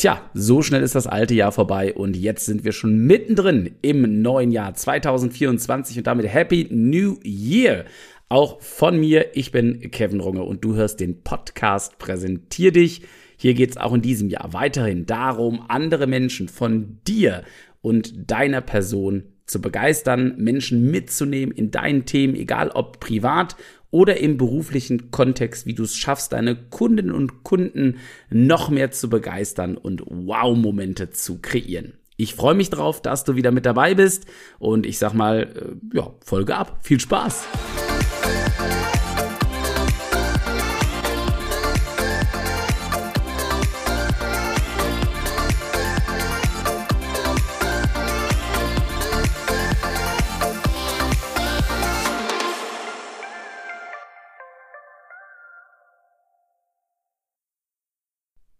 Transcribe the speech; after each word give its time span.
Tja, 0.00 0.30
so 0.32 0.62
schnell 0.62 0.84
ist 0.84 0.94
das 0.94 1.08
alte 1.08 1.34
Jahr 1.34 1.50
vorbei 1.50 1.92
und 1.92 2.16
jetzt 2.16 2.46
sind 2.46 2.62
wir 2.62 2.70
schon 2.70 2.98
mittendrin 2.98 3.74
im 3.82 4.22
neuen 4.22 4.52
Jahr 4.52 4.72
2024 4.72 5.98
und 5.98 6.06
damit 6.06 6.32
Happy 6.32 6.68
New 6.70 7.18
Year. 7.24 7.84
Auch 8.28 8.60
von 8.60 9.00
mir, 9.00 9.36
ich 9.36 9.50
bin 9.50 9.90
Kevin 9.90 10.20
Runge 10.20 10.44
und 10.44 10.62
du 10.64 10.76
hörst 10.76 11.00
den 11.00 11.24
Podcast 11.24 11.98
Präsentier 11.98 12.70
dich. 12.70 13.02
Hier 13.36 13.54
geht 13.54 13.70
es 13.70 13.76
auch 13.76 13.92
in 13.92 14.00
diesem 14.00 14.28
Jahr 14.28 14.52
weiterhin 14.52 15.04
darum, 15.04 15.64
andere 15.66 16.06
Menschen 16.06 16.46
von 16.46 17.00
dir 17.08 17.42
und 17.82 18.30
deiner 18.30 18.60
Person 18.60 19.24
zu 19.46 19.60
begeistern, 19.60 20.34
Menschen 20.36 20.92
mitzunehmen 20.92 21.52
in 21.52 21.72
deinen 21.72 22.04
Themen, 22.04 22.36
egal 22.36 22.70
ob 22.70 23.00
privat 23.00 23.56
oder 23.90 24.18
im 24.18 24.36
beruflichen 24.36 25.10
Kontext, 25.10 25.66
wie 25.66 25.74
du 25.74 25.84
es 25.84 25.96
schaffst, 25.96 26.32
deine 26.32 26.56
Kundinnen 26.56 27.12
und 27.12 27.42
Kunden 27.42 27.98
noch 28.30 28.68
mehr 28.68 28.90
zu 28.90 29.08
begeistern 29.08 29.76
und 29.76 30.02
Wow-Momente 30.06 31.10
zu 31.10 31.40
kreieren. 31.40 31.94
Ich 32.16 32.34
freue 32.34 32.54
mich 32.54 32.68
drauf, 32.70 33.00
dass 33.00 33.24
du 33.24 33.36
wieder 33.36 33.52
mit 33.52 33.64
dabei 33.64 33.94
bist 33.94 34.26
und 34.58 34.86
ich 34.86 34.98
sag 34.98 35.14
mal, 35.14 35.78
äh, 35.94 35.96
ja, 35.96 36.12
Folge 36.24 36.56
ab. 36.56 36.80
Viel 36.82 36.98
Spaß! 36.98 37.46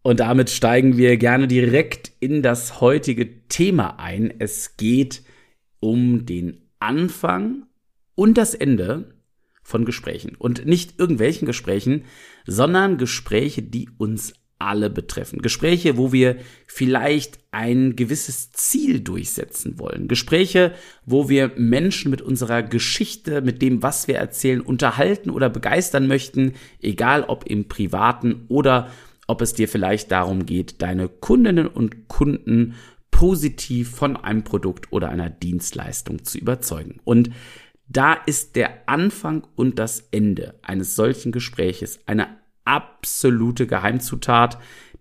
Und 0.09 0.21
damit 0.21 0.49
steigen 0.49 0.97
wir 0.97 1.17
gerne 1.17 1.47
direkt 1.47 2.13
in 2.19 2.41
das 2.41 2.81
heutige 2.81 3.47
Thema 3.47 3.99
ein. 3.99 4.33
Es 4.39 4.75
geht 4.75 5.21
um 5.79 6.25
den 6.25 6.63
Anfang 6.79 7.67
und 8.15 8.35
das 8.39 8.55
Ende 8.55 9.13
von 9.61 9.85
Gesprächen. 9.85 10.35
Und 10.35 10.65
nicht 10.65 10.97
irgendwelchen 10.97 11.45
Gesprächen, 11.45 12.05
sondern 12.47 12.97
Gespräche, 12.97 13.61
die 13.61 13.87
uns 13.99 14.33
alle 14.57 14.89
betreffen. 14.89 15.43
Gespräche, 15.43 15.95
wo 15.95 16.11
wir 16.11 16.37
vielleicht 16.65 17.37
ein 17.51 17.95
gewisses 17.95 18.51
Ziel 18.51 19.01
durchsetzen 19.01 19.77
wollen. 19.77 20.07
Gespräche, 20.07 20.73
wo 21.05 21.29
wir 21.29 21.51
Menschen 21.55 22.09
mit 22.09 22.23
unserer 22.23 22.63
Geschichte, 22.63 23.41
mit 23.41 23.61
dem, 23.61 23.83
was 23.83 24.07
wir 24.07 24.15
erzählen, 24.15 24.61
unterhalten 24.61 25.29
oder 25.29 25.49
begeistern 25.49 26.07
möchten, 26.07 26.53
egal 26.81 27.25
ob 27.25 27.45
im 27.45 27.67
privaten 27.67 28.45
oder 28.47 28.89
ob 29.29 29.41
es 29.41 29.53
dir 29.53 29.67
vielleicht 29.67 30.11
darum 30.11 30.45
geht, 30.45 30.81
deine 30.81 31.07
Kundinnen 31.07 31.67
und 31.67 32.07
Kunden 32.07 32.75
positiv 33.11 33.91
von 33.91 34.17
einem 34.17 34.43
Produkt 34.43 34.91
oder 34.91 35.09
einer 35.09 35.29
Dienstleistung 35.29 36.23
zu 36.23 36.37
überzeugen. 36.37 36.99
Und 37.03 37.29
da 37.87 38.13
ist 38.13 38.55
der 38.55 38.87
Anfang 38.87 39.47
und 39.55 39.79
das 39.79 40.07
Ende 40.11 40.55
eines 40.63 40.95
solchen 40.95 41.31
Gespräches 41.31 41.99
eine 42.05 42.27
absolute 42.65 43.67
Geheimzutat, 43.67 44.57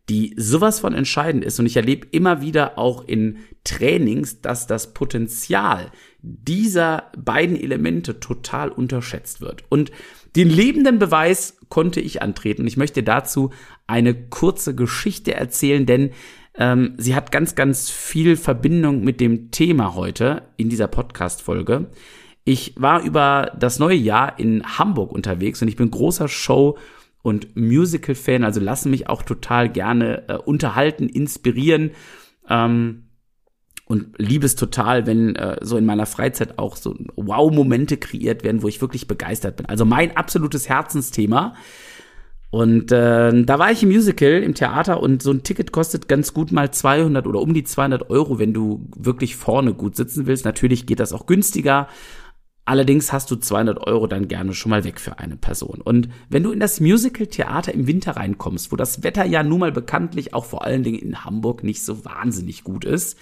die 0.08 0.34
sowas 0.36 0.80
von 0.80 0.94
entscheidend 0.94 1.44
ist. 1.44 1.58
Und 1.58 1.66
ich 1.66 1.76
erlebe 1.76 2.06
immer 2.10 2.40
wieder 2.40 2.78
auch 2.78 3.06
in 3.06 3.38
Trainings, 3.64 4.40
dass 4.40 4.66
das 4.66 4.94
Potenzial 4.94 5.90
dieser 6.22 7.10
beiden 7.16 7.56
Elemente 7.56 8.20
total 8.20 8.70
unterschätzt 8.70 9.40
wird. 9.40 9.64
Und 9.68 9.90
den 10.36 10.48
lebenden 10.48 10.98
Beweis 10.98 11.58
konnte 11.68 12.00
ich 12.00 12.22
antreten. 12.22 12.66
Ich 12.66 12.76
möchte 12.76 13.02
dazu 13.02 13.50
eine 13.89 14.14
kurze 14.14 14.77
Geschichte 14.77 15.34
erzählen, 15.34 15.86
denn 15.86 16.11
ähm, 16.55 16.94
sie 16.98 17.14
hat 17.14 17.33
ganz, 17.33 17.55
ganz 17.55 17.91
viel 17.91 18.36
Verbindung 18.36 19.03
mit 19.03 19.20
dem 19.20 19.50
Thema 19.50 19.94
heute 19.94 20.42
in 20.56 20.69
dieser 20.69 20.89
Podcast-Folge. 20.89 21.86
Ich 22.44 22.75
war 22.77 23.03
über 23.03 23.53
das 23.59 23.78
neue 23.78 23.97
Jahr 23.97 24.38
in 24.38 24.62
Hamburg 24.78 25.12
unterwegs 25.12 25.60
und 25.62 25.69
ich 25.69 25.77
bin 25.77 25.91
großer 25.91 26.28
Show- 26.28 26.78
und 27.22 27.56
Musical-Fan, 27.56 28.44
also 28.44 28.60
lassen 28.60 28.91
mich 28.91 29.09
auch 29.09 29.22
total 29.22 29.69
gerne 29.69 30.28
äh, 30.28 30.37
unterhalten, 30.37 31.09
inspirieren. 31.09 31.91
Ähm, 32.48 33.04
und 33.87 34.19
liebe 34.19 34.44
es 34.44 34.54
total, 34.54 35.06
wenn 35.06 35.34
äh, 35.37 35.56
so 35.62 35.78
in 35.78 35.87
meiner 35.87 36.04
Freizeit 36.04 36.59
auch 36.59 36.77
so 36.77 36.94
Wow-Momente 37.16 37.97
kreiert 37.97 38.44
werden, 38.44 38.62
wo 38.62 38.69
ich 38.69 38.82
wirklich 38.82 39.09
begeistert 39.09 39.56
bin. 39.56 39.66
Also 39.66 39.87
mein 39.87 40.15
absolutes 40.16 40.69
Herzensthema. 40.69 41.54
Und 42.50 42.92
äh, 42.92 43.44
da 43.44 43.59
war 43.59 43.70
ich 43.70 43.82
im 43.82 43.91
Musical 43.91 44.42
im 44.42 44.54
Theater 44.54 45.03
und 45.03 45.22
so 45.22 45.31
ein 45.31 45.42
Ticket 45.42 45.70
kostet 45.70 46.09
ganz 46.09 46.32
gut 46.32 46.50
mal 46.50 46.70
200 46.70 47.26
oder 47.26 47.41
um 47.41 47.53
die 47.53 47.64
200 47.64 48.09
Euro, 48.09 48.38
wenn 48.38 48.54
du 48.54 48.88
wirklich 48.97 49.36
vorne 49.36 49.75
gut 49.75 49.97
sitzen 49.97 50.26
willst. 50.26 50.47
Natürlich 50.47 50.86
geht 50.86 51.00
das 51.00 51.12
auch 51.12 51.26
günstiger. 51.26 51.88
Allerdings 52.64 53.12
hast 53.12 53.31
du 53.31 53.36
200 53.36 53.86
Euro 53.86 54.06
dann 54.06 54.28
gerne 54.28 54.54
schon 54.54 54.70
mal 54.70 54.84
weg 54.84 55.00
für 55.00 55.19
eine 55.19 55.36
Person. 55.36 55.81
Und 55.82 56.09
wenn 56.28 56.42
du 56.42 56.50
in 56.50 56.60
das 56.60 56.81
Musical-Theater 56.81 57.72
im 57.72 57.86
Winter 57.86 58.16
reinkommst, 58.16 58.72
wo 58.72 58.76
das 58.76 59.03
Wetter 59.03 59.25
ja 59.25 59.42
nun 59.42 59.60
mal 59.60 59.72
bekanntlich 59.72 60.32
auch 60.34 60.44
vor 60.44 60.65
allen 60.65 60.82
Dingen 60.82 60.98
in 60.98 61.25
Hamburg 61.25 61.65
nicht 61.65 61.82
so 61.82 62.04
wahnsinnig 62.04 62.65
gut 62.65 62.84
ist, 62.84 63.19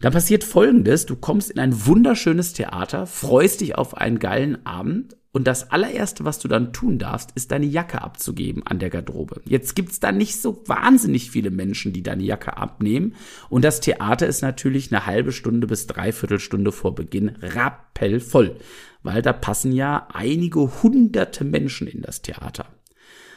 dann 0.00 0.12
passiert 0.12 0.44
Folgendes, 0.44 1.06
du 1.06 1.14
kommst 1.14 1.50
in 1.50 1.58
ein 1.58 1.86
wunderschönes 1.86 2.52
Theater, 2.52 3.06
freust 3.06 3.60
dich 3.60 3.76
auf 3.76 3.96
einen 3.96 4.18
geilen 4.18 4.64
Abend 4.66 5.16
und 5.32 5.46
das 5.46 5.70
allererste, 5.70 6.24
was 6.24 6.40
du 6.40 6.48
dann 6.48 6.72
tun 6.72 6.98
darfst, 6.98 7.30
ist 7.36 7.52
deine 7.52 7.66
Jacke 7.66 8.02
abzugeben 8.02 8.66
an 8.66 8.80
der 8.80 8.90
Garderobe. 8.90 9.40
Jetzt 9.44 9.76
gibt's 9.76 10.00
da 10.00 10.10
nicht 10.10 10.42
so 10.42 10.64
wahnsinnig 10.66 11.30
viele 11.30 11.50
Menschen, 11.50 11.92
die 11.92 12.02
deine 12.02 12.24
Jacke 12.24 12.56
abnehmen. 12.56 13.14
Und 13.48 13.64
das 13.64 13.80
Theater 13.80 14.26
ist 14.26 14.42
natürlich 14.42 14.90
eine 14.90 15.06
halbe 15.06 15.30
Stunde 15.30 15.68
bis 15.68 15.86
dreiviertel 15.86 16.40
Stunde 16.40 16.72
vor 16.72 16.96
Beginn 16.96 17.36
rappellvoll. 17.40 18.56
Weil 19.04 19.22
da 19.22 19.32
passen 19.32 19.70
ja 19.70 20.08
einige 20.12 20.82
hunderte 20.82 21.44
Menschen 21.44 21.86
in 21.86 22.02
das 22.02 22.22
Theater. 22.22 22.66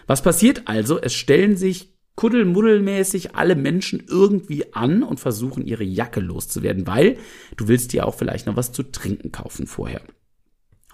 Was 0.08 0.24
passiert 0.24 0.64
also? 0.66 1.00
Es 1.00 1.14
stellen 1.14 1.58
sich 1.58 1.94
kuddelmuddelmäßig 2.16 3.36
alle 3.36 3.56
Menschen 3.56 4.04
irgendwie 4.08 4.74
an 4.74 5.04
und 5.04 5.20
versuchen 5.20 5.66
ihre 5.66 5.84
Jacke 5.84 6.22
loszuwerden, 6.22 6.88
weil 6.88 7.18
du 7.56 7.68
willst 7.68 7.94
dir 7.94 8.08
auch 8.08 8.16
vielleicht 8.16 8.48
noch 8.48 8.56
was 8.56 8.72
zu 8.72 8.84
trinken 8.84 9.32
kaufen 9.32 9.68
vorher. 9.68 10.02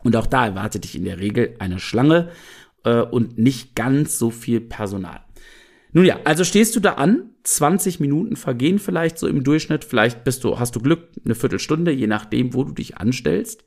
Und 0.03 0.15
auch 0.15 0.27
da 0.27 0.45
erwartet 0.45 0.83
dich 0.83 0.95
in 0.95 1.05
der 1.05 1.19
Regel 1.19 1.55
eine 1.59 1.79
Schlange 1.79 2.29
äh, 2.83 3.01
und 3.01 3.37
nicht 3.37 3.75
ganz 3.75 4.17
so 4.17 4.29
viel 4.31 4.61
Personal. 4.61 5.21
Nun 5.91 6.05
ja, 6.05 6.19
also 6.23 6.43
stehst 6.43 6.75
du 6.75 6.79
da 6.79 6.93
an, 6.93 7.31
20 7.43 7.99
Minuten 7.99 8.35
vergehen 8.35 8.79
vielleicht 8.79 9.17
so 9.17 9.27
im 9.27 9.43
Durchschnitt, 9.43 9.83
vielleicht 9.83 10.23
bist 10.23 10.43
du, 10.43 10.59
hast 10.59 10.75
du 10.75 10.79
Glück, 10.79 11.09
eine 11.25 11.35
Viertelstunde, 11.35 11.91
je 11.91 12.07
nachdem, 12.07 12.53
wo 12.53 12.63
du 12.63 12.73
dich 12.73 12.97
anstellst. 12.97 13.63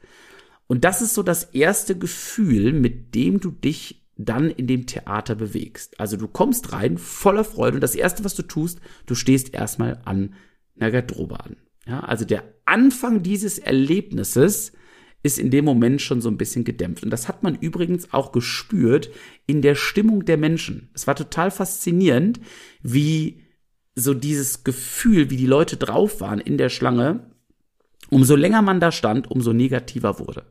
Und 0.69 0.85
das 0.85 1.03
ist 1.03 1.15
so 1.15 1.23
das 1.23 1.45
erste 1.45 1.99
Gefühl, 1.99 2.73
mit 2.73 3.15
dem 3.15 3.41
du 3.41 3.51
dich 3.51 4.07
dann 4.17 4.51
in 4.51 4.67
dem 4.67 4.87
Theater 4.87 5.35
bewegst. 5.35 5.99
Also 5.99 6.17
du 6.17 6.29
kommst 6.29 6.73
rein 6.73 6.99
voller 6.99 7.45
Freude 7.45 7.77
und 7.77 7.81
das 7.81 7.95
erste, 7.95 8.25
was 8.25 8.35
du 8.35 8.43
tust, 8.43 8.81
du 9.07 9.15
stehst 9.15 9.53
erstmal 9.53 10.01
an 10.05 10.35
einer 10.79 10.91
Garderobe 10.91 11.43
an. 11.43 11.57
Ja, 11.87 12.01
also 12.01 12.25
der 12.25 12.45
Anfang 12.65 13.23
dieses 13.23 13.59
Erlebnisses 13.59 14.73
ist 15.23 15.39
in 15.39 15.51
dem 15.51 15.65
Moment 15.65 16.03
schon 16.03 16.21
so 16.21 16.29
ein 16.29 16.37
bisschen 16.37 16.65
gedämpft. 16.65 17.05
Und 17.05 17.11
das 17.11 17.29
hat 17.29 17.43
man 17.43 17.55
übrigens 17.57 18.13
auch 18.13 18.33
gespürt 18.33 19.11
in 19.47 19.63
der 19.63 19.75
Stimmung 19.75 20.25
der 20.25 20.37
Menschen. 20.37 20.91
Es 20.95 21.07
war 21.07 21.15
total 21.15 21.51
faszinierend, 21.51 22.41
wie 22.83 23.41
so 23.95 24.15
dieses 24.15 24.65
Gefühl, 24.65 25.31
wie 25.31 25.37
die 25.37 25.47
Leute 25.47 25.77
drauf 25.77 26.21
waren 26.21 26.41
in 26.41 26.59
der 26.59 26.71
Schlange, 26.71 27.31
umso 28.11 28.37
länger 28.37 28.63
man 28.63 28.81
da 28.81 28.91
stand, 28.91 29.31
umso 29.31 29.53
negativer 29.53 30.19
wurde. 30.19 30.45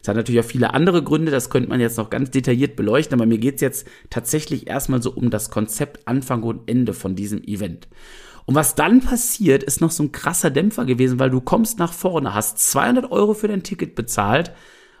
Es 0.00 0.08
hat 0.08 0.16
natürlich 0.16 0.40
auch 0.40 0.48
viele 0.48 0.74
andere 0.74 1.02
Gründe, 1.02 1.30
das 1.30 1.50
könnte 1.50 1.68
man 1.68 1.80
jetzt 1.80 1.98
noch 1.98 2.10
ganz 2.10 2.30
detailliert 2.30 2.76
beleuchten, 2.76 3.18
aber 3.18 3.26
mir 3.26 3.38
geht's 3.38 3.60
jetzt 3.60 3.86
tatsächlich 4.10 4.68
erstmal 4.68 5.02
so 5.02 5.10
um 5.10 5.30
das 5.30 5.50
Konzept 5.50 6.06
Anfang 6.06 6.42
und 6.42 6.68
Ende 6.68 6.94
von 6.94 7.16
diesem 7.16 7.42
Event. 7.44 7.88
Und 8.48 8.54
was 8.54 8.74
dann 8.74 9.02
passiert, 9.02 9.62
ist 9.62 9.82
noch 9.82 9.90
so 9.90 10.04
ein 10.04 10.10
krasser 10.10 10.48
Dämpfer 10.48 10.86
gewesen, 10.86 11.18
weil 11.18 11.28
du 11.28 11.42
kommst 11.42 11.78
nach 11.78 11.92
vorne, 11.92 12.32
hast 12.32 12.58
200 12.58 13.12
Euro 13.12 13.34
für 13.34 13.46
dein 13.46 13.62
Ticket 13.62 13.94
bezahlt 13.94 14.52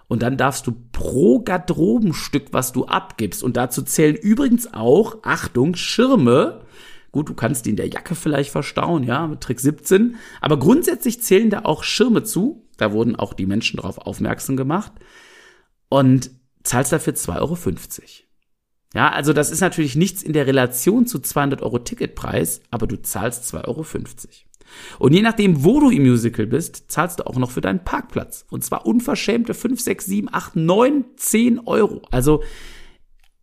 und 0.06 0.20
dann 0.20 0.36
darfst 0.36 0.66
du 0.66 0.74
pro 0.92 1.40
Garderobenstück, 1.40 2.48
was 2.52 2.72
du 2.72 2.84
abgibst, 2.84 3.42
und 3.42 3.56
dazu 3.56 3.80
zählen 3.80 4.16
übrigens 4.16 4.74
auch, 4.74 5.20
Achtung, 5.22 5.76
Schirme, 5.76 6.66
Gut, 7.10 7.30
du 7.30 7.32
kannst 7.32 7.64
die 7.64 7.70
in 7.70 7.76
der 7.76 7.88
Jacke 7.88 8.14
vielleicht 8.14 8.50
verstauen, 8.50 9.02
ja, 9.02 9.26
mit 9.26 9.40
Trick 9.40 9.60
17. 9.60 10.16
Aber 10.42 10.58
grundsätzlich 10.58 11.22
zählen 11.22 11.48
da 11.48 11.60
auch 11.60 11.82
Schirme 11.82 12.24
zu. 12.24 12.68
Da 12.76 12.92
wurden 12.92 13.16
auch 13.16 13.32
die 13.32 13.46
Menschen 13.46 13.78
darauf 13.78 13.96
aufmerksam 13.96 14.58
gemacht. 14.58 14.92
Und 15.88 16.30
zahlst 16.64 16.92
dafür 16.92 17.14
2,50 17.14 17.38
Euro. 17.40 17.56
Ja, 18.98 19.10
also 19.10 19.32
das 19.32 19.52
ist 19.52 19.60
natürlich 19.60 19.94
nichts 19.94 20.24
in 20.24 20.32
der 20.32 20.48
Relation 20.48 21.06
zu 21.06 21.20
200 21.20 21.62
Euro 21.62 21.78
Ticketpreis, 21.78 22.62
aber 22.72 22.88
du 22.88 23.00
zahlst 23.00 23.44
2,50 23.44 23.68
Euro. 23.68 23.86
Und 24.98 25.12
je 25.12 25.22
nachdem, 25.22 25.62
wo 25.62 25.78
du 25.78 25.90
im 25.90 26.02
Musical 26.02 26.48
bist, 26.48 26.90
zahlst 26.90 27.20
du 27.20 27.26
auch 27.28 27.36
noch 27.36 27.52
für 27.52 27.60
deinen 27.60 27.84
Parkplatz. 27.84 28.44
Und 28.50 28.64
zwar 28.64 28.86
unverschämte 28.86 29.54
5, 29.54 29.80
6, 29.80 30.04
7, 30.04 30.28
8, 30.32 30.56
9, 30.56 31.04
10 31.14 31.60
Euro. 31.60 32.02
Also 32.10 32.42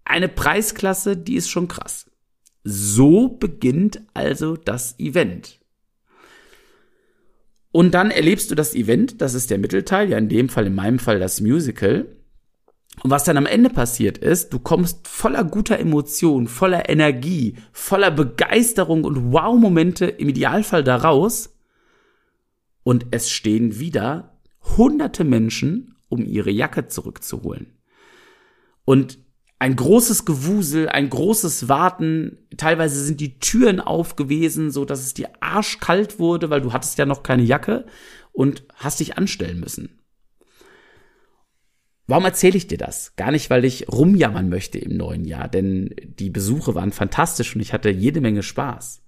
eine 0.03 0.27
Preisklasse, 0.27 1.15
die 1.15 1.35
ist 1.35 1.49
schon 1.49 1.69
krass. 1.69 2.11
So 2.65 3.29
beginnt 3.29 4.01
also 4.13 4.57
das 4.57 4.99
Event. 4.99 5.61
Und 7.71 7.93
dann 7.93 8.11
erlebst 8.11 8.51
du 8.51 8.55
das 8.55 8.75
Event, 8.75 9.21
das 9.21 9.35
ist 9.35 9.51
der 9.51 9.57
Mittelteil, 9.57 10.09
ja 10.09 10.17
in 10.17 10.27
dem 10.27 10.49
Fall, 10.49 10.67
in 10.67 10.75
meinem 10.75 10.99
Fall 10.99 11.17
das 11.17 11.39
Musical. 11.39 12.13
Und 13.03 13.11
was 13.11 13.23
dann 13.23 13.37
am 13.37 13.45
Ende 13.45 13.69
passiert 13.69 14.17
ist, 14.17 14.53
du 14.53 14.59
kommst 14.59 15.07
voller 15.07 15.43
guter 15.43 15.79
Emotionen, 15.79 16.47
voller 16.47 16.89
Energie, 16.89 17.57
voller 17.71 18.11
Begeisterung 18.11 19.03
und 19.03 19.31
Wow-Momente 19.31 20.05
im 20.05 20.29
Idealfall 20.29 20.83
daraus. 20.83 21.55
Und 22.83 23.07
es 23.11 23.29
stehen 23.29 23.79
wieder 23.79 24.37
hunderte 24.77 25.23
Menschen, 25.23 25.95
um 26.09 26.25
ihre 26.25 26.51
Jacke 26.51 26.87
zurückzuholen. 26.87 27.73
Und 28.85 29.19
ein 29.57 29.75
großes 29.75 30.25
Gewusel, 30.25 30.89
ein 30.89 31.09
großes 31.09 31.69
Warten. 31.69 32.37
Teilweise 32.57 33.03
sind 33.03 33.21
die 33.21 33.39
Türen 33.39 33.79
aufgewesen, 33.79 34.69
so 34.69 34.85
dass 34.85 34.99
es 34.99 35.13
dir 35.13 35.29
arschkalt 35.39 36.19
wurde, 36.19 36.49
weil 36.49 36.61
du 36.61 36.73
hattest 36.73 36.97
ja 36.97 37.05
noch 37.05 37.23
keine 37.23 37.43
Jacke 37.43 37.85
und 38.31 38.63
hast 38.75 38.99
dich 38.99 39.17
anstellen 39.17 39.59
müssen. 39.59 40.01
Warum 42.07 42.25
erzähle 42.25 42.57
ich 42.57 42.67
dir 42.67 42.77
das? 42.77 43.15
Gar 43.15 43.31
nicht, 43.31 43.49
weil 43.49 43.65
ich 43.65 43.89
rumjammern 43.89 44.47
möchte 44.47 44.77
im 44.77 44.95
neuen 44.95 45.25
Jahr, 45.25 45.47
denn 45.47 45.95
die 46.19 46.29
Besuche 46.29 46.75
waren 46.75 46.91
fantastisch 46.91 47.55
und 47.55 47.61
ich 47.61 47.73
hatte 47.73 47.89
jede 47.89 48.21
Menge 48.21 48.43
Spaß. 48.43 49.01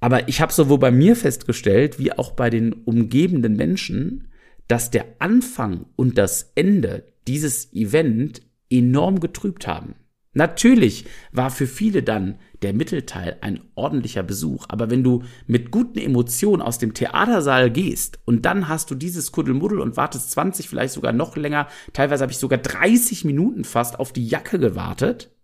Aber 0.00 0.28
ich 0.28 0.40
habe 0.40 0.52
sowohl 0.52 0.78
bei 0.78 0.92
mir 0.92 1.16
festgestellt, 1.16 1.98
wie 1.98 2.12
auch 2.12 2.32
bei 2.32 2.50
den 2.50 2.72
umgebenden 2.72 3.56
Menschen, 3.56 4.28
dass 4.68 4.90
der 4.90 5.06
Anfang 5.18 5.86
und 5.96 6.18
das 6.18 6.52
Ende 6.54 7.04
dieses 7.26 7.72
Event 7.72 8.42
enorm 8.70 9.18
getrübt 9.18 9.66
haben. 9.66 9.94
Natürlich 10.38 11.04
war 11.32 11.50
für 11.50 11.66
viele 11.66 12.04
dann 12.04 12.38
der 12.62 12.72
Mittelteil 12.72 13.38
ein 13.40 13.60
ordentlicher 13.74 14.22
Besuch, 14.22 14.66
aber 14.68 14.88
wenn 14.88 15.02
du 15.02 15.24
mit 15.48 15.72
guten 15.72 15.98
Emotionen 15.98 16.62
aus 16.62 16.78
dem 16.78 16.94
Theatersaal 16.94 17.72
gehst 17.72 18.20
und 18.24 18.46
dann 18.46 18.68
hast 18.68 18.88
du 18.92 18.94
dieses 18.94 19.32
Kuddelmuddel 19.32 19.80
und 19.80 19.96
wartest 19.96 20.30
20, 20.30 20.68
vielleicht 20.68 20.94
sogar 20.94 21.12
noch 21.12 21.34
länger, 21.34 21.66
teilweise 21.92 22.22
habe 22.22 22.30
ich 22.30 22.38
sogar 22.38 22.60
30 22.60 23.24
Minuten 23.24 23.64
fast 23.64 23.98
auf 23.98 24.12
die 24.12 24.28
Jacke 24.28 24.60
gewartet 24.60 25.34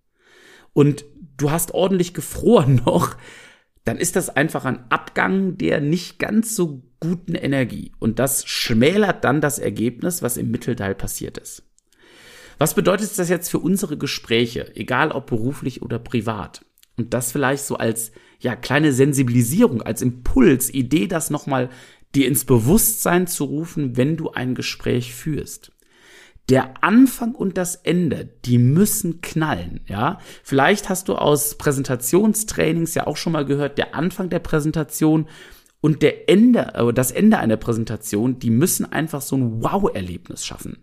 und 0.75 1.05
du 1.39 1.51
hast 1.51 1.75
ordentlich 1.75 2.15
gefroren 2.15 2.81
noch, 2.87 3.17
dann 3.83 3.97
ist 3.97 4.15
das 4.15 4.31
einfach 4.31 4.65
ein 4.65 4.85
Abgang 4.93 5.59
der 5.59 5.81
nicht 5.81 6.21
ganz 6.21 6.55
so 6.55 6.85
guten 7.01 7.35
Energie 7.35 7.91
und 7.99 8.21
das 8.21 8.47
schmälert 8.47 9.25
dann 9.25 9.41
das 9.41 9.59
Ergebnis, 9.59 10.23
was 10.23 10.37
im 10.37 10.53
Mittelteil 10.53 10.95
passiert 10.95 11.37
ist. 11.37 11.65
Was 12.59 12.75
bedeutet 12.75 13.19
das 13.19 13.29
jetzt 13.29 13.51
für 13.51 13.59
unsere 13.59 13.97
Gespräche, 13.97 14.75
egal 14.77 15.11
ob 15.11 15.27
beruflich 15.27 15.83
oder 15.83 15.99
privat? 15.99 16.65
Und 16.97 17.15
das 17.15 17.33
vielleicht 17.33 17.65
so 17.65 17.77
als 17.77 18.13
ja 18.39 18.55
kleine 18.55 18.93
Sensibilisierung, 18.93 19.83
als 19.83 20.03
Impuls, 20.03 20.73
Idee, 20.73 21.07
das 21.07 21.31
nochmal 21.31 21.71
dir 22.15 22.29
ins 22.29 22.45
Bewusstsein 22.45 23.27
zu 23.27 23.45
rufen, 23.45 23.97
wenn 23.97 24.17
du 24.17 24.31
ein 24.31 24.55
Gespräch 24.55 25.15
führst. 25.15 25.73
Der 26.51 26.85
Anfang 26.85 27.35
und 27.35 27.57
das 27.57 27.75
Ende, 27.75 28.29
die 28.45 28.59
müssen 28.59 29.23
knallen, 29.23 29.81
ja. 29.89 30.19
Vielleicht 30.43 30.91
hast 30.91 31.09
du 31.09 31.15
aus 31.15 31.57
Präsentationstrainings 31.57 32.95
ja 32.95 33.07
auch 33.07 33.17
schon 33.17 33.33
mal 33.33 33.47
gehört, 33.47 33.79
der 33.79 33.95
Anfang 33.95 34.29
der 34.29 34.41
Präsentation 34.41 35.27
und 35.81 36.03
der 36.03 36.29
Ende, 36.29 36.75
äh, 36.75 36.93
das 36.93 37.11
Ende 37.11 37.39
einer 37.39 37.57
Präsentation, 37.57 38.39
die 38.39 38.51
müssen 38.51 38.91
einfach 38.91 39.23
so 39.23 39.37
ein 39.37 39.63
Wow-Erlebnis 39.63 40.45
schaffen. 40.45 40.79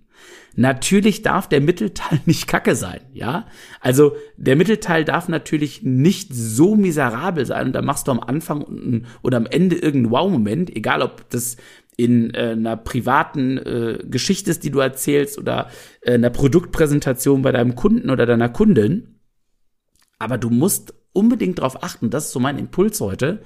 Natürlich 0.56 1.22
darf 1.22 1.48
der 1.48 1.62
Mittelteil 1.62 2.20
nicht 2.26 2.48
kacke 2.48 2.76
sein, 2.76 3.02
ja? 3.14 3.48
Also 3.80 4.16
der 4.38 4.56
Mittelteil 4.56 5.06
darf 5.06 5.30
natürlich 5.30 5.84
nicht 5.84 6.34
so 6.34 6.76
miserabel 6.76 7.46
sein 7.46 7.68
und 7.68 7.74
da 7.74 7.82
machst 7.82 8.08
du 8.08 8.12
am 8.12 8.20
Anfang 8.20 9.06
oder 9.22 9.38
am 9.38 9.46
Ende 9.46 9.78
irgendeinen 9.78 10.12
Wow-Moment, 10.12 10.76
egal 10.76 11.02
ob 11.02 11.30
das 11.30 11.58
in 11.98 12.34
äh, 12.34 12.52
einer 12.52 12.78
privaten 12.78 13.58
äh, 13.58 14.00
Geschichte 14.04 14.52
ist, 14.52 14.64
die 14.64 14.72
du 14.72 14.80
erzählst 14.80 15.38
oder 15.38 15.70
äh, 16.02 16.14
einer 16.14 16.30
Produktpräsentation 16.30 17.42
bei 17.42 17.52
deinem 17.52 17.76
Kunden 17.76 18.10
oder 18.10 18.26
deiner 18.26 18.50
Kundin. 18.50 19.20
Aber 20.18 20.38
du 20.38 20.50
musst 20.50 20.94
unbedingt 21.14 21.60
darauf 21.60 21.84
achten, 21.84 22.10
das 22.10 22.28
ist 22.28 22.32
so 22.32 22.40
mein 22.40 22.58
Impuls 22.58 23.00
heute, 23.02 23.44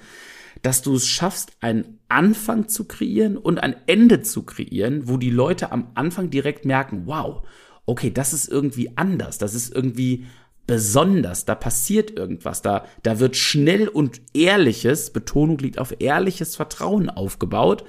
dass 0.66 0.82
du 0.82 0.96
es 0.96 1.08
schaffst, 1.08 1.52
einen 1.62 2.00
Anfang 2.10 2.68
zu 2.68 2.86
kreieren 2.86 3.38
und 3.38 3.60
ein 3.60 3.76
Ende 3.86 4.22
zu 4.24 4.42
kreieren, 4.42 5.08
wo 5.08 5.18
die 5.18 5.30
Leute 5.30 5.72
am 5.72 5.92
Anfang 5.94 6.32
direkt 6.32 6.66
merken, 6.66 7.04
wow, 7.06 7.44
okay, 7.86 8.10
das 8.10 8.34
ist 8.34 8.50
irgendwie 8.50 8.98
anders, 8.98 9.38
das 9.38 9.54
ist 9.54 9.76
irgendwie 9.76 10.26
besonders, 10.66 11.46
da 11.46 11.54
passiert 11.54 12.18
irgendwas, 12.18 12.64
da, 12.64 12.86
da 13.04 13.20
wird 13.20 13.36
schnell 13.36 13.88
und 13.88 14.24
ehrliches, 14.34 15.14
Betonung 15.14 15.60
liegt 15.60 15.78
auf 15.78 15.94
ehrliches 16.00 16.56
Vertrauen 16.56 17.12
aufgebaut. 17.12 17.84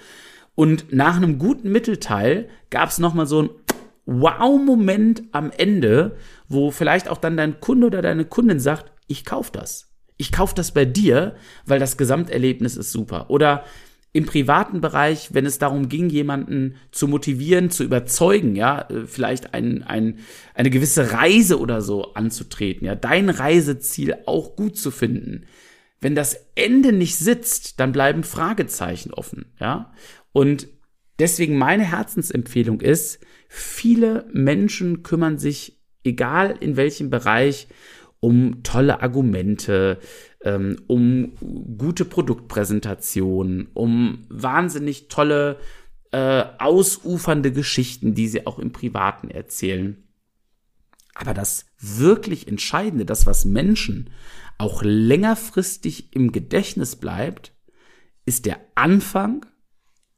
Und 0.54 0.92
nach 0.92 1.16
einem 1.16 1.38
guten 1.38 1.72
Mittelteil 1.72 2.50
gab 2.68 2.90
es 2.90 2.98
nochmal 2.98 3.26
so 3.26 3.42
ein 3.44 3.50
Wow-Moment 4.04 5.22
am 5.32 5.50
Ende, 5.50 6.16
wo 6.46 6.70
vielleicht 6.70 7.08
auch 7.08 7.18
dann 7.18 7.38
dein 7.38 7.58
Kunde 7.60 7.86
oder 7.86 8.02
deine 8.02 8.26
Kundin 8.26 8.60
sagt, 8.60 8.92
ich 9.06 9.24
kauf 9.24 9.50
das 9.50 9.95
ich 10.16 10.32
kaufe 10.32 10.54
das 10.54 10.72
bei 10.72 10.84
dir, 10.84 11.36
weil 11.66 11.78
das 11.78 11.96
Gesamterlebnis 11.96 12.76
ist 12.76 12.92
super. 12.92 13.30
Oder 13.30 13.64
im 14.16 14.24
privaten 14.24 14.80
Bereich, 14.80 15.34
wenn 15.34 15.44
es 15.44 15.58
darum 15.58 15.90
ging, 15.90 16.08
jemanden 16.08 16.76
zu 16.90 17.06
motivieren, 17.06 17.68
zu 17.68 17.84
überzeugen, 17.84 18.56
ja, 18.56 18.88
äh, 18.88 19.04
vielleicht 19.06 19.52
ein, 19.52 19.82
ein, 19.82 20.20
eine 20.54 20.70
gewisse 20.70 21.12
Reise 21.12 21.60
oder 21.60 21.82
so 21.82 22.14
anzutreten, 22.14 22.86
ja, 22.86 22.94
dein 22.94 23.28
Reiseziel 23.28 24.16
auch 24.24 24.56
gut 24.56 24.78
zu 24.78 24.90
finden. 24.90 25.44
Wenn 26.00 26.14
das 26.14 26.46
Ende 26.54 26.94
nicht 26.94 27.16
sitzt, 27.16 27.78
dann 27.78 27.92
bleiben 27.92 28.24
Fragezeichen 28.24 29.12
offen, 29.12 29.52
ja. 29.60 29.92
Und 30.32 30.68
deswegen 31.18 31.58
meine 31.58 31.84
Herzensempfehlung 31.84 32.80
ist, 32.80 33.20
viele 33.48 34.26
Menschen 34.32 35.02
kümmern 35.02 35.36
sich, 35.36 35.78
egal 36.04 36.56
in 36.60 36.76
welchem 36.76 37.10
Bereich, 37.10 37.68
um 38.26 38.64
tolle 38.64 39.02
Argumente, 39.02 40.00
ähm, 40.42 40.82
um 40.88 41.36
gute 41.78 42.04
Produktpräsentationen, 42.04 43.68
um 43.72 44.26
wahnsinnig 44.28 45.06
tolle, 45.06 45.60
äh, 46.10 46.44
ausufernde 46.58 47.52
Geschichten, 47.52 48.14
die 48.14 48.26
sie 48.26 48.44
auch 48.44 48.58
im 48.58 48.72
Privaten 48.72 49.30
erzählen. 49.30 50.08
Aber 51.14 51.34
das 51.34 51.66
wirklich 51.78 52.48
Entscheidende, 52.48 53.04
das, 53.04 53.26
was 53.26 53.44
Menschen 53.44 54.10
auch 54.58 54.82
längerfristig 54.82 56.12
im 56.12 56.32
Gedächtnis 56.32 56.96
bleibt, 56.96 57.52
ist 58.24 58.44
der 58.44 58.58
Anfang 58.74 59.46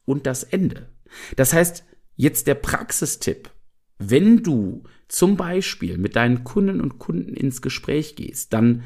und 0.06 0.24
das 0.24 0.44
Ende. 0.44 0.88
Das 1.36 1.52
heißt, 1.52 1.84
jetzt 2.16 2.46
der 2.46 2.54
Praxistipp. 2.54 3.50
Wenn 3.98 4.42
du 4.42 4.84
zum 5.08 5.36
Beispiel 5.36 5.98
mit 5.98 6.16
deinen 6.16 6.44
Kunden 6.44 6.80
und 6.80 6.98
Kunden 6.98 7.34
ins 7.34 7.62
Gespräch 7.62 8.16
gehst, 8.16 8.52
dann 8.52 8.82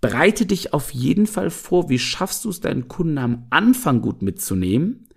bereite 0.00 0.46
dich 0.46 0.72
auf 0.72 0.90
jeden 0.90 1.26
Fall 1.26 1.50
vor, 1.50 1.88
wie 1.88 1.98
schaffst 1.98 2.44
du 2.44 2.50
es, 2.50 2.60
deinen 2.60 2.88
Kunden 2.88 3.18
am 3.18 3.46
Anfang 3.50 4.02
gut 4.02 4.22
mitzunehmen 4.22 5.08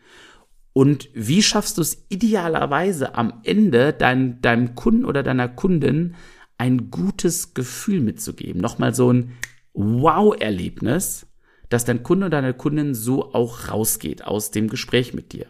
und 0.73 1.09
wie 1.13 1.43
schaffst 1.43 1.77
du 1.77 1.81
es 1.81 2.05
idealerweise 2.09 3.15
am 3.15 3.41
Ende 3.43 3.93
dein, 3.93 4.41
deinem 4.41 4.75
Kunden 4.75 5.05
oder 5.05 5.23
deiner 5.23 5.49
Kundin 5.49 6.15
ein 6.57 6.89
gutes 6.89 7.53
Gefühl 7.53 7.99
mitzugeben. 7.99 8.61
Nochmal 8.61 8.95
so 8.95 9.11
ein 9.11 9.33
Wow-Erlebnis, 9.73 11.27
dass 11.69 11.85
dein 11.85 12.03
Kunde 12.03 12.27
oder 12.27 12.41
deine 12.41 12.53
Kundin 12.53 12.95
so 12.95 13.33
auch 13.33 13.69
rausgeht 13.69 14.23
aus 14.23 14.51
dem 14.51 14.67
Gespräch 14.67 15.13
mit 15.13 15.33
dir. 15.33 15.47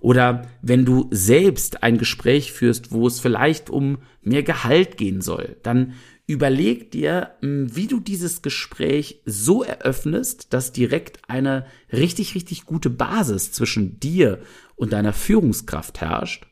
Oder 0.00 0.48
wenn 0.62 0.84
du 0.84 1.08
selbst 1.10 1.82
ein 1.82 1.98
Gespräch 1.98 2.52
führst, 2.52 2.90
wo 2.90 3.06
es 3.06 3.20
vielleicht 3.20 3.70
um 3.70 3.98
mehr 4.22 4.42
Gehalt 4.42 4.96
gehen 4.96 5.20
soll, 5.20 5.56
dann 5.62 5.94
überleg 6.26 6.90
dir, 6.90 7.32
hm, 7.40 7.74
wie 7.74 7.86
du 7.86 8.00
dieses 8.00 8.40
Gespräch 8.40 9.20
so 9.26 9.62
eröffnest, 9.62 10.52
dass 10.52 10.72
direkt 10.72 11.18
eine 11.28 11.66
richtig, 11.92 12.34
richtig 12.34 12.64
gute 12.64 12.88
Basis 12.88 13.52
zwischen 13.52 14.00
dir 14.00 14.38
und 14.76 14.92
deiner 14.92 15.12
Führungskraft 15.12 16.00
herrscht 16.00 16.46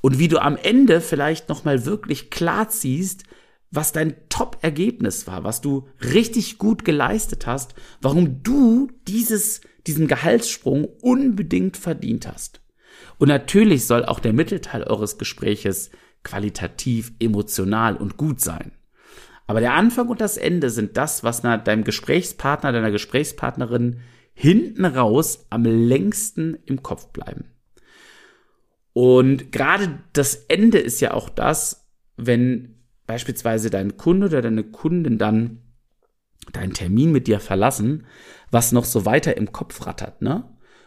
und 0.00 0.18
wie 0.18 0.28
du 0.28 0.38
am 0.40 0.56
Ende 0.56 1.00
vielleicht 1.00 1.48
nochmal 1.48 1.84
wirklich 1.84 2.30
klar 2.30 2.68
ziehst, 2.68 3.24
was 3.70 3.92
dein 3.92 4.14
Top-Ergebnis 4.28 5.26
war, 5.26 5.42
was 5.42 5.60
du 5.60 5.88
richtig 6.00 6.58
gut 6.58 6.84
geleistet 6.84 7.46
hast, 7.46 7.74
warum 8.00 8.42
du 8.42 8.88
dieses, 9.08 9.62
diesen 9.86 10.06
Gehaltssprung 10.06 10.84
unbedingt 11.02 11.76
verdient 11.76 12.28
hast. 12.28 12.60
Und 13.18 13.28
natürlich 13.28 13.86
soll 13.86 14.04
auch 14.04 14.20
der 14.20 14.32
Mittelteil 14.32 14.84
eures 14.84 15.18
Gespräches 15.18 15.90
qualitativ, 16.22 17.12
emotional 17.20 17.96
und 17.96 18.16
gut 18.16 18.40
sein. 18.40 18.72
Aber 19.46 19.60
der 19.60 19.74
Anfang 19.74 20.08
und 20.08 20.20
das 20.20 20.36
Ende 20.36 20.70
sind 20.70 20.96
das, 20.96 21.22
was 21.22 21.42
deinem 21.42 21.84
Gesprächspartner, 21.84 22.72
deiner 22.72 22.90
Gesprächspartnerin 22.90 24.00
hinten 24.32 24.84
raus 24.84 25.46
am 25.50 25.64
längsten 25.64 26.58
im 26.64 26.82
Kopf 26.82 27.08
bleiben. 27.08 27.44
Und 28.92 29.52
gerade 29.52 30.00
das 30.12 30.34
Ende 30.34 30.78
ist 30.78 31.00
ja 31.00 31.12
auch 31.12 31.28
das, 31.28 31.90
wenn 32.16 32.76
beispielsweise 33.06 33.68
dein 33.68 33.96
Kunde 33.96 34.28
oder 34.28 34.40
deine 34.40 34.64
Kundin 34.64 35.18
dann 35.18 35.60
deinen 36.52 36.72
Termin 36.72 37.12
mit 37.12 37.26
dir 37.26 37.40
verlassen, 37.40 38.06
was 38.50 38.72
noch 38.72 38.84
so 38.84 39.04
weiter 39.04 39.36
im 39.36 39.52
Kopf 39.52 39.86
rattert, 39.86 40.22
ne? 40.22 40.44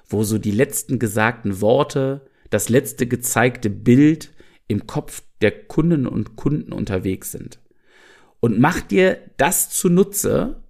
Wo 0.08 0.24
so 0.24 0.38
die 0.38 0.52
letzten 0.52 1.00
gesagten 1.00 1.62
Worte, 1.62 2.26
das 2.50 2.70
letzte 2.70 3.08
gezeigte 3.08 3.70
Bild 3.70 4.34
im 4.68 4.88
Kopf 4.88 5.24
der 5.42 5.52
Kunden 5.52 6.08
und 6.08 6.36
Kunden 6.36 6.72
unterwegs 6.72 7.32
sind. 7.32 7.60
Und 8.40 8.60
mach 8.60 8.82
dir 8.82 9.20
das 9.38 9.70
zunutze 9.70 10.64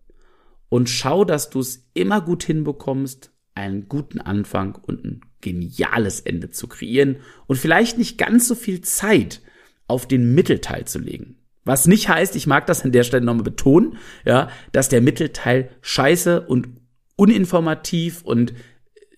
und 0.70 0.90
schau, 0.90 1.26
dass 1.26 1.50
du 1.50 1.60
es 1.60 1.88
immer 1.94 2.22
gut 2.22 2.44
hinbekommst, 2.44 3.32
einen 3.56 3.90
guten 3.90 4.20
Anfang 4.22 4.76
und 4.76 5.04
ein 5.04 5.22
geniales 5.42 6.20
Ende 6.20 6.52
zu 6.52 6.68
kreieren 6.68 7.18
und 7.48 7.58
vielleicht 7.58 7.98
nicht 7.98 8.18
ganz 8.18 8.48
so 8.48 8.56
viel 8.56 8.82
Zeit 8.82 9.42
auf 9.88 10.08
den 10.08 10.36
Mittelteil 10.36 10.86
zu 10.86 11.00
legen. 11.00 11.38
Was 11.64 11.88
nicht 11.88 12.08
heißt, 12.08 12.36
ich 12.36 12.48
mag 12.48 12.66
das 12.66 12.84
an 12.84 12.92
der 12.92 13.04
Stelle 13.04 13.26
nochmal 13.26 13.44
betonen, 13.44 13.98
ja, 14.26 14.50
dass 14.72 14.90
der 14.90 15.02
Mittelteil 15.02 15.70
scheiße 15.82 16.42
und 16.42 16.70
uninformativ 17.16 18.22
und 18.22 18.54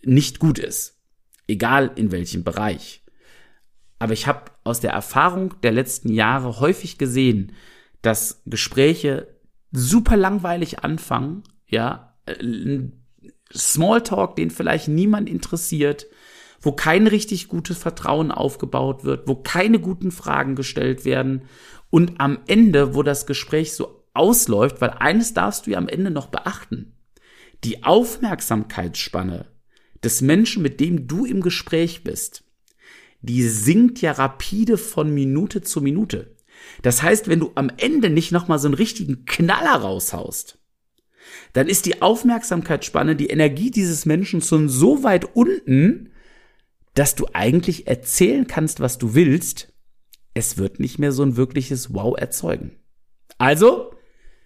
nicht 0.03 0.39
gut 0.39 0.59
ist. 0.59 1.01
Egal 1.47 1.91
in 1.95 2.11
welchem 2.11 2.43
Bereich. 2.43 3.03
Aber 3.97 4.13
ich 4.13 4.27
habe 4.27 4.51
aus 4.63 4.79
der 4.79 4.91
Erfahrung 4.91 5.55
der 5.61 5.71
letzten 5.71 6.09
Jahre 6.09 6.59
häufig 6.59 6.97
gesehen, 6.97 7.53
dass 8.01 8.41
Gespräche 8.45 9.27
super 9.71 10.15
langweilig 10.15 10.79
anfangen, 10.79 11.43
ja, 11.67 12.17
Smalltalk, 13.53 14.35
den 14.35 14.51
vielleicht 14.51 14.87
niemand 14.87 15.29
interessiert, 15.29 16.07
wo 16.61 16.71
kein 16.71 17.07
richtig 17.07 17.47
gutes 17.47 17.77
Vertrauen 17.77 18.31
aufgebaut 18.31 19.03
wird, 19.03 19.27
wo 19.27 19.35
keine 19.35 19.79
guten 19.79 20.11
Fragen 20.11 20.55
gestellt 20.55 21.05
werden 21.05 21.43
und 21.89 22.19
am 22.19 22.39
Ende, 22.47 22.95
wo 22.95 23.03
das 23.03 23.25
Gespräch 23.25 23.73
so 23.73 24.05
ausläuft, 24.13 24.81
weil 24.81 24.91
eines 24.91 25.33
darfst 25.33 25.67
du 25.67 25.71
ja 25.71 25.77
am 25.77 25.87
Ende 25.87 26.11
noch 26.11 26.27
beachten. 26.27 26.95
Die 27.63 27.83
Aufmerksamkeitsspanne 27.83 29.45
des 30.03 30.21
Menschen, 30.21 30.63
mit 30.63 30.79
dem 30.79 31.07
du 31.07 31.25
im 31.25 31.41
Gespräch 31.41 32.03
bist, 32.03 32.43
die 33.21 33.43
sinkt 33.43 34.01
ja 34.01 34.13
rapide 34.13 34.77
von 34.77 35.13
Minute 35.13 35.61
zu 35.61 35.81
Minute. 35.81 36.35
Das 36.81 37.03
heißt, 37.03 37.27
wenn 37.27 37.39
du 37.39 37.51
am 37.55 37.71
Ende 37.77 38.09
nicht 38.09 38.31
nochmal 38.31 38.59
so 38.59 38.67
einen 38.67 38.75
richtigen 38.75 39.25
Knaller 39.25 39.75
raushaust, 39.75 40.57
dann 41.53 41.67
ist 41.67 41.85
die 41.85 42.01
Aufmerksamkeitsspanne, 42.01 43.15
die 43.15 43.27
Energie 43.27 43.71
dieses 43.71 44.05
Menschen 44.05 44.41
schon 44.41 44.69
so 44.69 45.03
weit 45.03 45.35
unten, 45.35 46.11
dass 46.95 47.15
du 47.15 47.27
eigentlich 47.33 47.87
erzählen 47.87 48.47
kannst, 48.47 48.79
was 48.79 48.97
du 48.97 49.13
willst. 49.13 49.73
Es 50.33 50.57
wird 50.57 50.79
nicht 50.79 50.99
mehr 50.99 51.11
so 51.11 51.23
ein 51.23 51.37
wirkliches 51.37 51.93
Wow 51.93 52.17
erzeugen. 52.17 52.71
Also, 53.37 53.93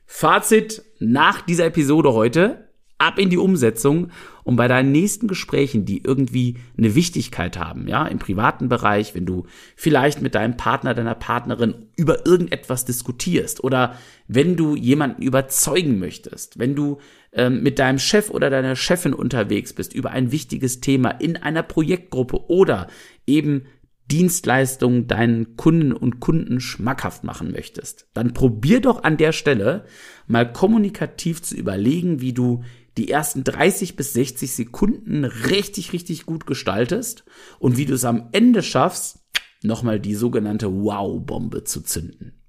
Fazit 0.05 0.83
nach 1.00 1.41
dieser 1.41 1.65
Episode 1.65 2.13
heute 2.13 2.62
ab 2.97 3.19
in 3.19 3.29
die 3.29 3.38
Umsetzung 3.38 4.09
und 4.43 4.55
bei 4.55 4.67
deinen 4.67 4.91
nächsten 4.91 5.27
Gesprächen, 5.27 5.85
die 5.85 6.03
irgendwie 6.03 6.57
eine 6.77 6.95
Wichtigkeit 6.95 7.57
haben, 7.57 7.88
ja, 7.88 8.05
im 8.05 8.19
privaten 8.19 8.69
Bereich, 8.69 9.15
wenn 9.15 9.25
du 9.25 9.45
vielleicht 9.75 10.21
mit 10.21 10.35
deinem 10.35 10.57
Partner, 10.57 10.93
deiner 10.93 11.15
Partnerin 11.15 11.88
über 11.95 12.25
irgendetwas 12.25 12.85
diskutierst 12.85 13.63
oder 13.63 13.97
wenn 14.27 14.55
du 14.55 14.75
jemanden 14.75 15.21
überzeugen 15.21 16.00
möchtest, 16.00 16.59
wenn 16.59 16.75
du 16.75 17.00
ähm, 17.33 17.63
mit 17.63 17.79
deinem 17.79 18.00
Chef 18.00 18.29
oder 18.29 18.50
deiner 18.50 18.75
Chefin 18.75 19.13
unterwegs 19.13 19.73
bist 19.73 19.93
über 19.93 20.12
ein 20.12 20.31
wichtiges 20.31 20.81
Thema 20.81 21.09
in 21.09 21.38
einer 21.38 21.63
Projektgruppe 21.63 22.50
oder 22.50 22.88
eben 23.25 23.63
Dienstleistungen 24.12 25.07
deinen 25.07 25.55
Kunden 25.55 25.93
und 25.93 26.19
Kunden 26.19 26.59
schmackhaft 26.59 27.23
machen 27.23 27.51
möchtest, 27.51 28.07
dann 28.13 28.33
probier 28.33 28.81
doch 28.81 29.03
an 29.03 29.17
der 29.17 29.31
Stelle 29.31 29.85
mal 30.27 30.51
kommunikativ 30.51 31.41
zu 31.41 31.55
überlegen, 31.55 32.21
wie 32.21 32.33
du 32.33 32.63
die 32.97 33.09
ersten 33.09 33.43
30 33.43 33.95
bis 33.95 34.13
60 34.13 34.51
Sekunden 34.51 35.25
richtig, 35.25 35.93
richtig 35.93 36.25
gut 36.25 36.45
gestaltest 36.45 37.23
und 37.59 37.77
wie 37.77 37.85
du 37.85 37.93
es 37.93 38.05
am 38.05 38.29
Ende 38.31 38.62
schaffst, 38.62 39.19
nochmal 39.63 40.00
die 40.00 40.15
sogenannte 40.15 40.71
Wow-Bombe 40.71 41.63
zu 41.63 41.81
zünden. 41.81 42.39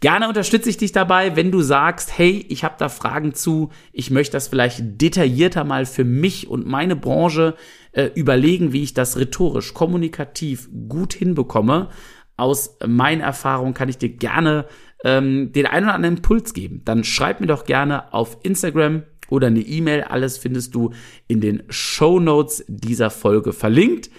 Gerne 0.00 0.28
unterstütze 0.28 0.68
ich 0.68 0.76
dich 0.76 0.92
dabei, 0.92 1.34
wenn 1.34 1.50
du 1.50 1.62
sagst, 1.62 2.18
hey, 2.18 2.44
ich 2.50 2.62
habe 2.62 2.74
da 2.76 2.90
Fragen 2.90 3.32
zu, 3.32 3.70
ich 3.90 4.10
möchte 4.10 4.32
das 4.32 4.48
vielleicht 4.48 5.00
detaillierter 5.00 5.64
mal 5.64 5.86
für 5.86 6.04
mich 6.04 6.46
und 6.46 6.66
meine 6.66 6.94
Branche 6.94 7.54
äh, 7.92 8.10
überlegen, 8.14 8.74
wie 8.74 8.82
ich 8.82 8.92
das 8.92 9.16
rhetorisch, 9.16 9.72
kommunikativ 9.72 10.68
gut 10.88 11.14
hinbekomme. 11.14 11.88
Aus 12.36 12.76
meiner 12.86 13.24
Erfahrung 13.24 13.72
kann 13.72 13.88
ich 13.88 13.96
dir 13.96 14.10
gerne 14.10 14.66
ähm, 15.04 15.52
den 15.52 15.64
einen 15.64 15.86
oder 15.86 15.94
anderen 15.94 16.16
Impuls 16.16 16.52
geben. 16.52 16.82
Dann 16.84 17.04
schreib 17.04 17.40
mir 17.40 17.46
doch 17.46 17.64
gerne 17.64 18.12
auf 18.12 18.38
Instagram 18.42 19.04
oder 19.34 19.48
eine 19.48 19.60
E-Mail. 19.60 20.02
Alles 20.02 20.38
findest 20.38 20.74
du 20.74 20.92
in 21.28 21.40
den 21.40 21.64
Show 21.68 22.20
Notes 22.20 22.64
dieser 22.68 23.10
Folge 23.10 23.52
verlinkt. 23.52 24.10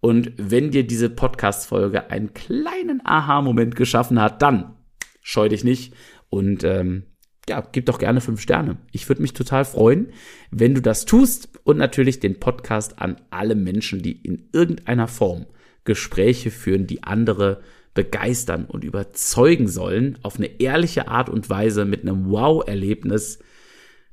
Und 0.00 0.32
wenn 0.36 0.70
dir 0.70 0.86
diese 0.86 1.10
Podcast-Folge 1.10 2.10
einen 2.10 2.34
kleinen 2.34 3.00
Aha-Moment 3.04 3.74
geschaffen 3.74 4.20
hat, 4.20 4.42
dann 4.42 4.76
scheu 5.22 5.48
dich 5.48 5.64
nicht 5.64 5.92
und 6.30 6.62
ähm, 6.62 7.02
ja, 7.48 7.66
gib 7.72 7.86
doch 7.86 7.98
gerne 7.98 8.20
fünf 8.20 8.40
Sterne. 8.40 8.76
Ich 8.92 9.08
würde 9.08 9.22
mich 9.22 9.32
total 9.32 9.64
freuen, 9.64 10.12
wenn 10.50 10.74
du 10.74 10.82
das 10.82 11.04
tust 11.06 11.48
und 11.64 11.78
natürlich 11.78 12.20
den 12.20 12.38
Podcast 12.38 13.00
an 13.00 13.16
alle 13.30 13.54
Menschen, 13.54 14.02
die 14.02 14.12
in 14.12 14.48
irgendeiner 14.52 15.08
Form 15.08 15.46
Gespräche 15.84 16.50
führen, 16.50 16.86
die 16.86 17.02
andere 17.02 17.62
begeistern 17.94 18.66
und 18.66 18.84
überzeugen 18.84 19.66
sollen, 19.66 20.18
auf 20.22 20.36
eine 20.36 20.60
ehrliche 20.60 21.08
Art 21.08 21.28
und 21.28 21.50
Weise 21.50 21.84
mit 21.84 22.02
einem 22.02 22.30
Wow-Erlebnis 22.30 23.40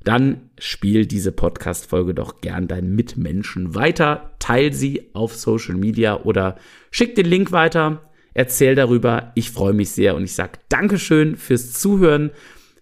dann 0.06 0.50
spiel 0.58 1.06
diese 1.06 1.32
Podcast-Folge 1.32 2.14
doch 2.14 2.40
gern 2.40 2.68
deinen 2.68 2.94
Mitmenschen 2.94 3.74
weiter, 3.74 4.30
teil 4.38 4.72
sie 4.72 5.10
auf 5.14 5.34
Social 5.34 5.74
Media 5.74 6.22
oder 6.22 6.56
schick 6.92 7.16
den 7.16 7.26
Link 7.26 7.50
weiter, 7.50 8.08
erzähl 8.32 8.76
darüber. 8.76 9.32
Ich 9.34 9.50
freue 9.50 9.72
mich 9.72 9.90
sehr 9.90 10.14
und 10.14 10.22
ich 10.22 10.34
sage 10.34 10.60
Dankeschön 10.68 11.36
fürs 11.36 11.72
Zuhören 11.72 12.30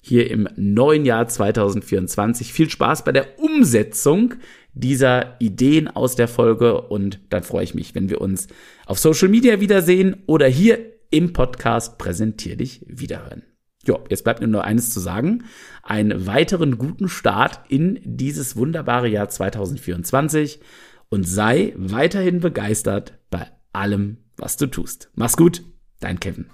hier 0.02 0.31
im 0.31 0.49
neuen 0.57 1.07
Jahr 1.07 1.26
2024. 1.26 2.52
Viel 2.52 2.69
Spaß 2.69 3.04
bei 3.04 3.12
der 3.12 3.38
Umsetzung 3.38 4.35
dieser 4.75 5.40
Ideen 5.40 5.88
aus 5.88 6.16
der 6.16 6.28
Folge 6.28 6.83
und 6.83 7.21
dann 7.31 7.43
freue 7.43 7.64
ich 7.64 7.75
mich, 7.75 7.95
wenn 7.95 8.11
wir 8.11 8.21
uns 8.21 8.49
auf 8.85 8.99
Social 8.99 9.28
Media 9.28 9.61
wiedersehen 9.61 10.23
oder 10.26 10.47
hier 10.47 10.78
im 11.11 11.33
Podcast 11.33 11.97
Präsentier 11.97 12.57
dich 12.57 12.85
wiederhören. 12.87 13.45
Ja, 13.86 13.98
jetzt 14.08 14.24
bleibt 14.24 14.40
mir 14.40 14.46
nur 14.46 14.64
eines 14.64 14.90
zu 14.90 15.00
sagen. 15.00 15.44
Einen 15.82 16.26
weiteren 16.26 16.78
guten 16.78 17.08
Start 17.08 17.60
in 17.68 18.00
dieses 18.04 18.56
wunderbare 18.56 19.08
Jahr 19.08 19.28
2024 19.28 20.60
und 21.08 21.28
sei 21.28 21.74
weiterhin 21.76 22.40
begeistert 22.40 23.18
bei 23.30 23.46
allem, 23.72 24.18
was 24.36 24.56
du 24.56 24.66
tust. 24.66 25.10
Mach's 25.14 25.36
gut, 25.36 25.62
dein 26.00 26.18
Kevin. 26.20 26.46